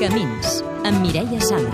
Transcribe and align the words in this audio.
Camins, 0.00 0.64
amb 0.88 1.02
Mireia 1.04 1.38
Sala. 1.44 1.68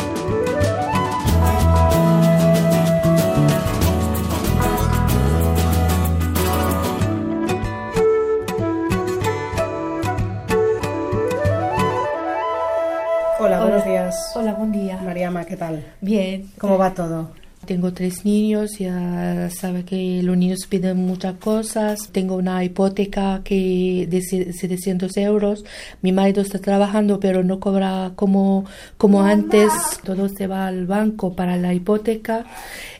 Hola, 13.38 13.60
buenos 13.60 13.84
días. 13.84 14.32
Hola, 14.34 14.54
buen 14.54 14.72
día. 14.72 14.98
Mariama, 15.04 15.44
¿qué 15.44 15.56
tal? 15.56 15.84
Bien. 16.00 16.50
¿Cómo 16.58 16.76
va 16.78 16.92
todo? 16.94 17.30
Tengo 17.66 17.92
tres 17.92 18.24
niños, 18.24 18.78
ya 18.78 19.50
sabe 19.50 19.84
que 19.84 20.22
los 20.22 20.36
niños 20.36 20.60
piden 20.68 20.98
muchas 20.98 21.34
cosas. 21.38 21.98
Tengo 22.12 22.36
una 22.36 22.62
hipoteca 22.64 23.42
que 23.44 24.06
de 24.08 24.22
se- 24.22 24.52
700 24.52 25.16
euros. 25.16 25.64
Mi 26.00 26.12
marido 26.12 26.40
está 26.42 26.58
trabajando, 26.60 27.18
pero 27.20 27.42
no 27.44 27.58
cobra 27.60 28.12
como, 28.14 28.64
como 28.96 29.22
antes. 29.22 29.70
Todo 30.04 30.28
se 30.28 30.46
va 30.46 30.66
al 30.68 30.86
banco 30.86 31.34
para 31.34 31.56
la 31.56 31.74
hipoteca. 31.74 32.46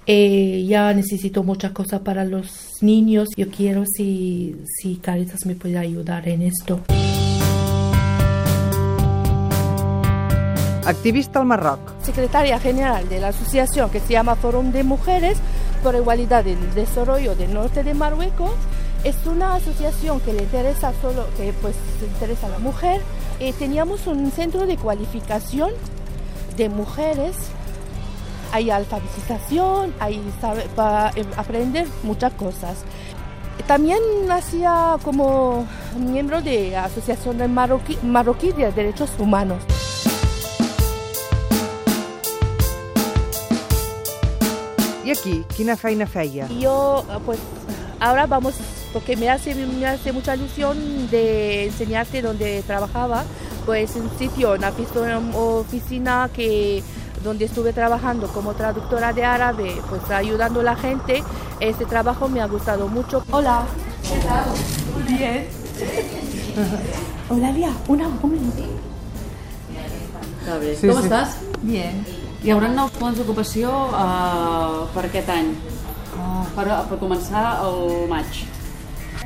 Eh, 0.06 0.64
ya 0.68 0.92
necesito 0.92 1.42
muchas 1.42 1.72
cosas 1.72 2.00
para 2.00 2.24
los 2.24 2.82
niños. 2.82 3.28
Yo 3.36 3.48
quiero 3.48 3.84
si, 3.86 4.56
si 4.80 4.96
Caritas 4.96 5.46
me 5.46 5.54
puede 5.54 5.78
ayudar 5.78 6.28
en 6.28 6.42
esto. 6.42 6.80
Activista 10.86 11.40
al 11.40 11.46
Marroc. 11.46 11.80
secretaria 12.02 12.58
general 12.60 13.08
de 13.08 13.20
la 13.20 13.28
asociación 13.28 13.90
que 13.90 14.00
se 14.00 14.12
llama 14.12 14.36
Fórum 14.36 14.70
de 14.72 14.84
Mujeres 14.84 15.36
por 15.82 15.94
Igualdad 15.94 16.44
del 16.44 16.74
Desarrollo 16.74 17.34
del 17.34 17.52
Norte 17.52 17.82
de 17.82 17.92
Marruecos. 17.94 18.52
Es 19.04 19.16
una 19.26 19.54
asociación 19.56 20.20
que 20.20 20.32
le 20.32 20.42
interesa 20.44 20.92
solo, 21.02 21.26
que 21.36 21.52
pues 21.60 21.74
interesa 22.02 22.46
a 22.46 22.50
la 22.50 22.58
mujer. 22.58 23.00
Eh, 23.40 23.52
teníamos 23.58 24.06
un 24.06 24.30
centro 24.30 24.66
de 24.66 24.76
cualificación 24.76 25.70
de 26.56 26.68
mujeres. 26.68 27.36
Hay 28.52 28.70
alfabetización, 28.70 29.92
hay 30.00 30.22
sabe- 30.40 30.66
para 30.74 31.10
eh, 31.16 31.24
aprender 31.36 31.86
muchas 32.04 32.32
cosas. 32.34 32.78
También 33.66 33.98
hacía 34.30 34.96
como 35.02 35.66
miembro 35.98 36.40
de 36.42 36.70
la 36.70 36.84
Asociación 36.84 37.38
de 37.38 37.48
Marroquí 37.48 38.52
de 38.52 38.70
Derechos 38.70 39.10
Humanos. 39.18 39.62
I 45.06 45.12
aquí, 45.12 45.44
quina 45.56 45.76
feina 45.76 46.06
feia? 46.06 46.48
Yo, 46.48 47.04
ah, 47.08 47.20
pues, 47.24 47.38
ahora 48.00 48.26
vamos, 48.26 48.54
porque 48.92 49.16
me 49.16 49.28
hace, 49.28 49.54
me 49.54 49.86
hace 49.86 50.12
mucha 50.12 50.34
ilusión 50.34 50.76
de 51.10 51.66
enseñarte 51.66 52.22
donde 52.22 52.62
trabajaba, 52.62 53.22
pues 53.64 53.94
un 53.94 54.10
sitio, 54.18 54.54
una 54.54 54.70
oficina, 54.70 55.20
oficina 55.34 56.28
que 56.34 56.82
donde 57.22 57.44
estuve 57.44 57.72
trabajando 57.72 58.26
como 58.28 58.54
traductora 58.54 59.12
de 59.12 59.24
árabe, 59.24 59.76
pues 59.88 60.10
ayudando 60.10 60.60
a 60.60 60.64
la 60.64 60.76
gente. 60.76 61.22
Este 61.60 61.84
trabajo 61.84 62.28
me 62.28 62.40
ha 62.40 62.46
gustado 62.46 62.88
mucho. 62.88 63.24
Hola. 63.30 63.64
¿Qué 64.02 64.18
tal? 64.26 64.44
Bien. 65.06 65.46
Hola, 67.28 67.52
Lia. 67.52 67.70
Una, 67.88 68.08
un 68.08 68.30
minuto. 68.32 68.62
Sí, 70.80 70.86
Com 70.86 70.98
sí. 70.98 71.04
estàs? 71.04 71.28
Bien. 71.62 72.25
Hi 72.44 72.52
haurà 72.52 72.68
nous 72.68 72.92
plans 72.98 73.16
d'ocupació 73.16 73.70
uh, 73.96 74.84
per 74.92 75.06
aquest 75.08 75.30
any, 75.32 75.48
uh, 76.20 76.42
per, 76.54 76.66
per 76.90 76.98
començar 77.00 77.44
el 77.64 78.04
maig. 78.10 78.42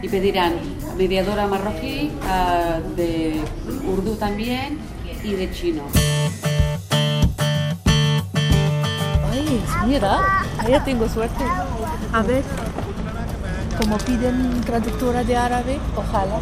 Y 0.01 0.09
pediran 0.09 0.55
mediadora 0.97 1.47
marroquí, 1.51 2.11
uh, 2.23 2.79
de 2.97 3.43
urdu 3.91 4.15
también 4.17 4.79
y 5.25 5.35
de 5.35 5.51
chino. 5.53 5.83
Ay, 9.33 9.61
mira, 9.87 10.45
ya 10.69 10.83
tengo 10.85 11.09
suerte. 11.09 11.45
A 12.13 12.23
ver, 12.23 12.45
como 13.77 13.99
piden 13.99 14.61
traductora 14.63 15.25
de 15.25 15.37
árabe, 15.37 15.79
ojalá. 15.97 16.39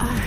Ay, 0.00 0.18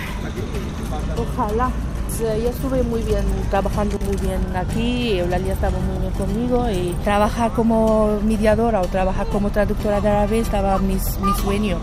ojalá. 1.17 1.71
Yo 2.19 2.49
estuve 2.49 2.81
muy 2.83 3.03
bien, 3.03 3.23
trabajando 3.49 3.99
muy 3.99 4.15
bien 4.17 4.39
aquí, 4.55 5.19
Eulalia 5.19 5.53
estaba 5.53 5.77
muy 5.79 5.99
bien 5.99 6.13
conmigo 6.13 6.67
y 6.69 6.95
trabajar 7.03 7.51
como 7.51 8.19
mediadora 8.23 8.81
o 8.81 8.85
trabajar 8.87 9.27
como 9.27 9.51
traductora 9.51 10.01
de 10.01 10.09
árabe 10.09 10.39
estaba 10.39 10.79
mi 10.79 10.97
sueño 11.43 11.77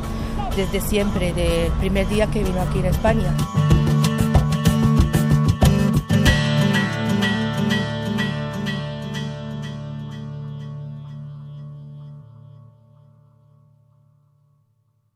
desde 0.56 0.80
siempre, 0.80 1.32
del 1.32 1.72
primer 1.72 2.08
día 2.08 2.26
que 2.28 2.42
vino 2.42 2.60
aquí 2.60 2.78
en 2.78 2.86
España. 2.86 3.34